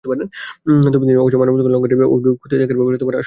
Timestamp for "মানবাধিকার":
1.41-1.73